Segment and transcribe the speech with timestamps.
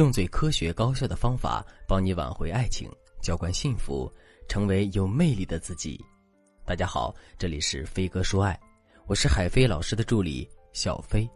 [0.00, 4.10] 用最科学高效的方法帮你挽回爱情，浇灌幸福，
[4.48, 6.02] 成为有魅力的自己。
[6.64, 8.58] 大家好，这里是飞哥说爱，
[9.06, 11.28] 我是海飞老师的助理小飞。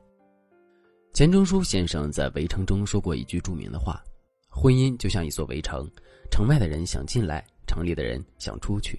[1.12, 4.02] 钱钟书先生在《围城》中说过一句著名的话
[4.48, 5.87] ：“婚姻就像一座围城，
[6.30, 8.98] 城外的人想进来，城里的人想出去。”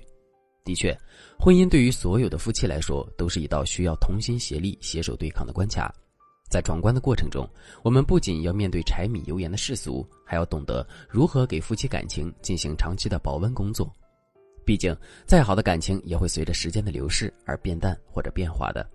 [0.64, 0.96] 的确，
[1.40, 5.92] 婚姻对于所有的夫妻来说，都是一道需要同心协力、携手对抗的关卡。
[6.50, 7.48] 在闯关的过程中，
[7.84, 13.92] 我们不仅要面对柴米油盐的世俗，还要懂得如何给夫妻感情进行长期的保温工作。
[14.64, 18.88] 毕竟，再好的感情也会随着时间的流逝而变淡或者变化的。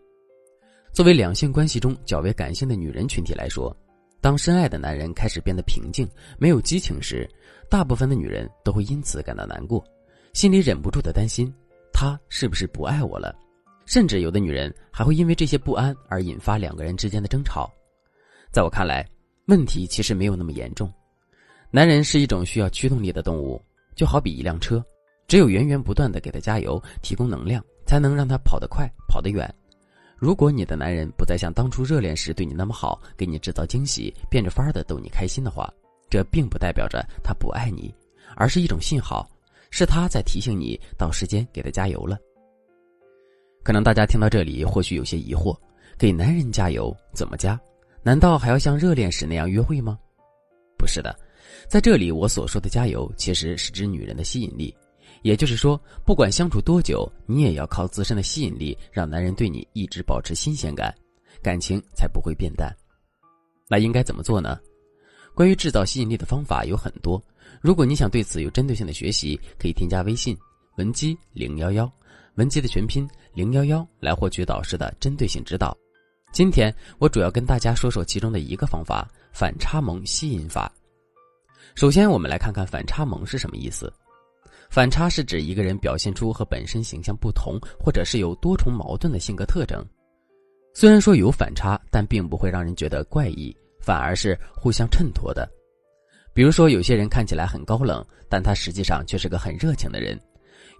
[0.93, 3.77] 作为两性关系中较为感性的女人群体来说，
[4.21, 6.09] 当深爱的男人开始变得平静、
[6.39, 7.29] 没有激情时，
[7.69, 9.85] 大部分的女人都会因此感到难过，
[10.33, 11.53] 心里忍不住的担心，
[11.93, 13.33] 他是不是不爱我了。
[13.91, 17.69] 甚至有的女人还会因为这些不安而引发两个人之间的争吵。
[18.53, 19.05] 在我看来，
[19.47, 20.89] 问题其实没有那么严重。
[21.73, 23.61] 男人是一种需要驱动力的动物，
[23.97, 24.81] 就好比一辆车，
[25.27, 29.53] 只有源源不断的给他加油，提供能量，才能让他跑得快，跑得远。
[30.17, 35.69] 如果你的男人不再像当初热恋时对你那么好，给你制造惊喜，变着法儿的逗你开心的话，
[36.09, 37.93] 这并不代表着他不爱你，
[38.37, 39.29] 而是一种信号，
[39.69, 42.17] 是他在提醒你到时间给他加油了。
[43.63, 45.57] 可能大家听到这里，或许有些疑惑：
[45.99, 47.61] 给男人加油怎么加？
[48.03, 49.99] 难道还要像热恋时那样约会吗？
[50.79, 51.15] 不是的，
[51.69, 54.75] 在这里我所说的加油，其实是指女人的吸引力。
[55.23, 60.95] 也就是说，不管相处多久，你也要靠自身的吸引力，让男人对你一直保持新鲜感，
[61.43, 62.75] 感情才不会变淡。
[63.69, 64.59] 那应该怎么做呢？
[65.35, 67.23] 关于制造吸引力的方法有很多。
[67.61, 70.35] 如果你想对此有针对性的学习，可以添加微信
[70.79, 71.91] 文姬零幺幺。
[72.37, 75.77] 文姬的全拼零幺幺来获取导师的针对性指导。
[76.33, 80.73] 今天我主要跟大家说说其中的一个方法——反差萌吸引法。
[81.75, 83.93] 首先，我们来看看反差萌是什么意思。
[84.69, 89.85] 反差是指一个人表现出和本身形象不同，或者是有多重矛盾的性格特征。
[90.73, 95.49] 虽然说有反差，但并不会让人觉得怪异，反而是互相衬托的。
[96.33, 100.19] 比如说，有些人看起来很高冷，但他实际上却是个很热情的人。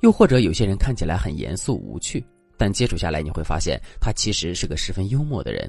[0.03, 2.25] 又或者有些人看起来很严肃无趣，
[2.61, 5.67] 但接触下来你会发现他其实是个十分幽默的人。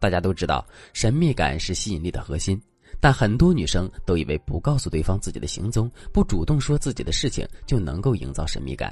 [0.00, 2.58] 大家都知道神秘感是吸引力的核心，
[3.02, 8.90] 但很多女生都以为不告诉对方自己的行踪，不主动说自己的事情就能够营造神秘感，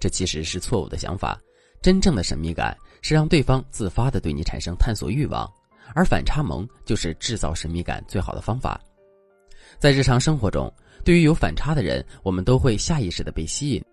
[0.00, 1.40] 这其实是错误的想法。
[1.80, 5.48] 真正的神秘感是让对方自发的对你产生探索欲望，
[5.94, 8.80] 而反差萌就是制造神秘感最好的方法。
[9.78, 10.68] 在日常生活中。
[11.04, 13.84] 对于有反差的人，我们都会下意识的被吸引，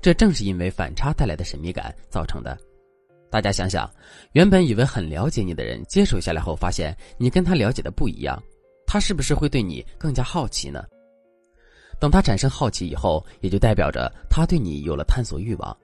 [0.00, 2.56] 这正是因为反差带来的神秘感造成的。
[3.30, 3.90] 大家想想，
[4.32, 8.40] 原本以为很了解你的人，接触下来后发现你跟他了解的不一样，
[8.86, 10.84] 他是不是会对你更加好奇呢？
[11.98, 15.76] 等他产生好奇以后，也就代表着他对你有了探索欲望，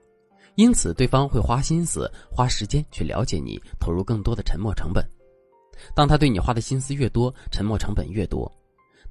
[0.55, 5.03] 因此对方会花心思、花时间去了解你，投入更多的沉没成本。
[5.93, 8.49] 当他对你花的心思越多，沉没成本越多。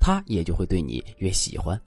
[0.00, 1.80] 他也就会对你越喜欢。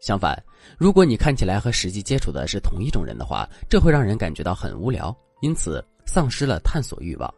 [0.00, 0.40] 相反，
[0.78, 7.32] 如果你看起来和实际接触的是同一种人的话，这会让人感觉到很无聊，因此丧失了探索欲望。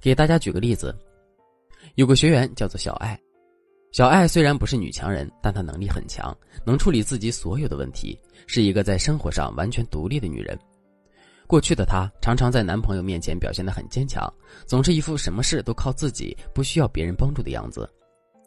[0.00, 0.94] 给大家举个例子，
[1.94, 3.18] 有个学员叫做小爱。
[3.92, 10.58] 小爱虽然不是女强人，但她能力很强，能处理自己所有的问题，是一个在生活上完全独立的女人。
[11.46, 14.32] 过去的她常常在男朋友面前表现得很坚强，
[14.66, 17.88] 总是一副什么事都靠自己，不需要别人帮助的样子。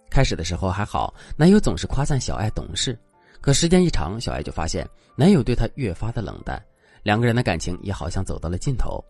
[0.09, 2.97] 开始的时候还好，男友总是夸赞小爱懂事，
[3.41, 6.61] 可时间一长，小爱就发现男友对她越发的冷淡，
[7.03, 9.03] 两个人的感情也好像走到了尽头，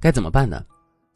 [0.00, 0.64] 该怎么办呢？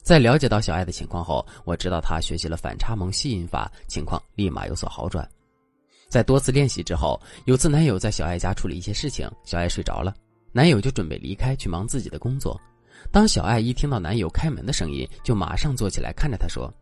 [0.03, 5.29] 在了解到小爱的情况后，我知道她学习了反差萌吸引法，情况立马有所好转。
[6.09, 10.15] 在多次练习之后，有次男友在小爱家处理一些事情，小爱睡着了，
[10.53, 12.61] 男友就准备离开去忙自己的工作。
[13.11, 16.73] 当小爱一听到男友开门的声音，就马上坐起来看着他说：“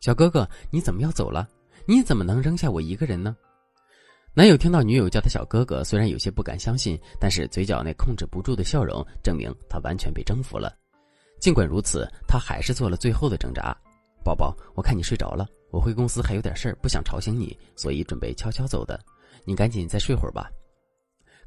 [0.00, 1.48] 小哥哥，你怎么要走了？”
[1.86, 3.34] 你怎么能扔下我一个人呢？
[4.32, 10.72] 男友听到女友叫他小哥哥，虽然有些不敢相信，但是嘴角那控制不住的笑容证明他完全被征服了。
[11.40, 13.76] 尽管如此，他还是做了最后的挣扎。
[14.22, 19.00] 宝宝，我看你睡着了，我回公司还有点事儿，不想吵醒你，所以准备悄悄走的。
[19.44, 20.48] 你赶紧再睡会儿吧。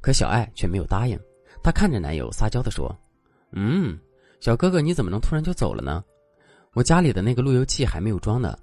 [0.01, 1.18] 可小爱却没有答应，
[1.63, 2.94] 她看着男友撒娇的说
[3.53, 3.97] ：“嗯，
[4.41, 6.03] 小哥哥，你怎么能突然就走了呢？
[6.74, 8.57] 我家里的那个路由器还没有装呢。”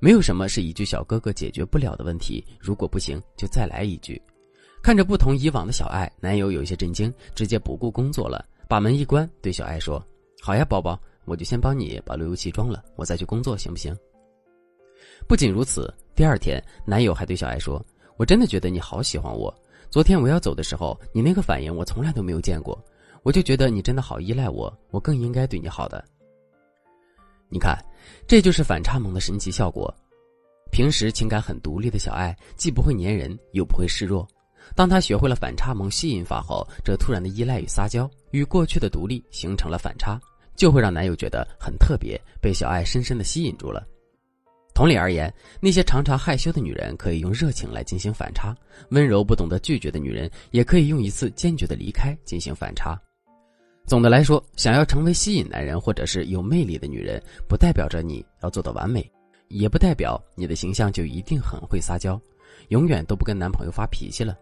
[0.00, 2.44] 没有什么是一句“小哥哥”解决不了的问题。
[2.60, 4.20] 如果不行，就再来一句。
[4.80, 10.00] 看着不同以往的小爱，男友有些震惊，直接不顾工作了，把门一关，对小爱说
[10.40, 13.96] ：“好呀，宝宝，我就先帮你把路由器装了，我再去工作，行不行？”
[15.26, 17.84] 不仅如此，第二天男友还对小爱说
[18.16, 19.52] ：“我真的觉得你好喜欢我。
[19.90, 22.80] 昨天我要走的时候，你那个反应我从来都没有见过，
[23.24, 26.04] 我就觉得你真的好依赖我，我更应该对你好的。”
[27.50, 27.76] 你看，
[28.26, 29.92] 这就是反差萌的神奇效果。
[30.70, 34.28] 平时情感很独立的小爱，既不会粘人，又不会示弱。
[34.74, 40.20] 当她学会了反差萌吸引法后，这突然的依赖与撒娇，与过去的独立形成了反差，
[40.56, 43.86] 就会让男友觉得很特别，被小爱深深的吸引住了。
[44.74, 48.54] 同理而言，那些常常害羞的女人可以用热情来进行反差，
[48.90, 53.00] 温柔不懂得拒绝的女人也可以用一次坚决的离开进行反差。
[53.88, 59.10] 总的来说，想要成为吸引男人或者是有魅力的女人，不代表着你要做到完美，
[59.48, 62.20] 也不代表你的形象就一定很会撒娇，
[62.68, 64.36] 永远都不跟男朋友发脾气了。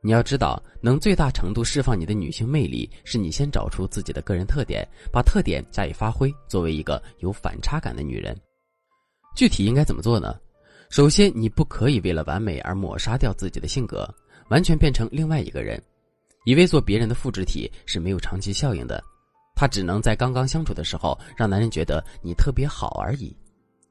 [0.00, 8.36] 你要知道，能最大程度释放你的女性魅力，是你先找出自己的个人特点，把特点加以发挥，作为一个有反差感的女人。
[9.36, 10.34] 具体应该怎么做呢？
[10.90, 14.12] 首先，你不可以为了完美而抹杀掉自己的性格，
[14.48, 15.80] 完全变成另外一个人。
[16.48, 19.04] 以为做别人的复制体是没有长期效应的，
[19.54, 23.36] 他只能在刚刚相处的时候让男人觉得你特别好而已。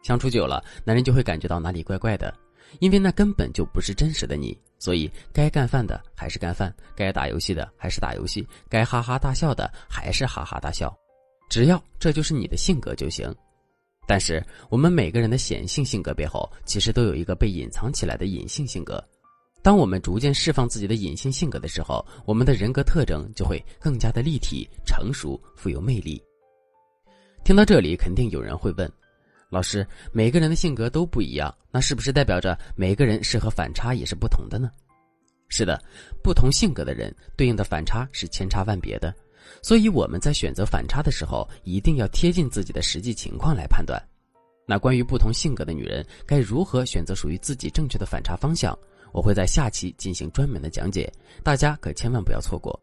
[0.02, 2.34] 相处久了，男人就会感觉到哪里怪怪的，
[2.80, 4.58] 因为那根本就不是真实的你。
[4.80, 10.92] 所以，该干饭的还是干饭，该打游戏的还是打游戏，该哈哈大笑的还是哈哈大笑，
[11.52, 13.32] 只要这就是你的性格就行。
[14.08, 19.04] 但是，我们每个人的显性性格背后，其实都有一个被隐藏起来的隐性性格。
[19.62, 26.22] 当我们逐渐释放自己的隐性性格的时候，我们的人格特征就会更加的立体、成熟、富有魅力。
[27.44, 28.90] 听到这里，肯定有人会问：
[29.50, 34.70] 老师，每个人的性格都不一样，那是不是代表着每个人适合反差也是不同的呢？
[35.50, 35.82] 是的，
[36.22, 39.14] 不同性格的人对应的反差是千差万别的。
[39.62, 44.02] 所以我们在选择反差的时候，一定要贴近自己的实际情况来判断。
[44.66, 48.78] 那关于不同性格的女人该如何选择属于自己正确的反差方向，
[49.12, 51.12] 我会在下期进行专门的讲解，
[51.44, 52.80] 大家可千万不要错过。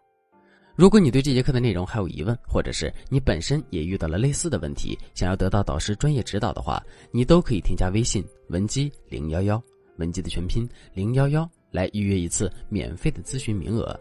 [0.77, 6.83] 如果你对这节课的内容还有疑问，或者是你本身也遇到了类似的问题，想要得到导师专业指导的话，
[7.13, 9.63] 你都可以添加微信文姬零幺幺，
[9.99, 13.99] 文姬的全拼零幺幺，来预约一次免费的咨询名额。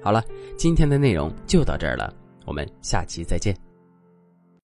[0.00, 0.24] 好了，
[0.56, 2.14] 今天的内容就到这儿了，
[2.46, 3.69] 我们下期再见。